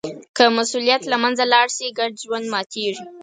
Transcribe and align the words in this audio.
که 0.35 0.43
مسوولیت 0.57 1.01
له 1.07 1.17
منځه 1.23 1.43
لاړ 1.53 1.67
شي، 1.75 1.87
ګډ 1.99 2.11
ژوند 2.23 2.45
ماتېږي. 2.53 3.05